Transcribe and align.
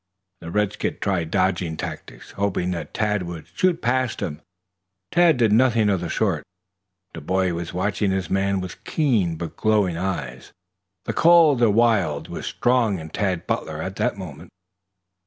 The 0.39 0.49
redskin 0.49 0.97
tried 0.99 1.29
dodging 1.29 1.77
tactics, 1.77 2.31
hoping 2.31 2.71
that 2.71 2.91
Tad 2.91 3.21
would 3.21 3.45
shoot 3.53 3.83
past 3.83 4.19
him. 4.19 4.41
Tad 5.11 5.37
did 5.37 5.51
nothing 5.51 5.91
of 5.91 6.01
the 6.01 6.09
sort. 6.09 6.43
The 7.13 7.21
boy 7.21 7.53
was 7.53 7.71
watching 7.71 8.09
his 8.09 8.27
man 8.27 8.61
with 8.61 8.83
keen 8.83 9.35
but 9.35 9.55
glowing 9.55 9.97
eyes. 9.97 10.51
The 11.05 11.13
call 11.13 11.51
of 11.53 11.59
the 11.59 11.69
wild 11.69 12.29
was 12.29 12.47
strong 12.47 12.97
in 12.97 13.09
Tad 13.11 13.45
Butler 13.45 13.79
at 13.79 13.97
that 13.97 14.17
moment. 14.17 14.49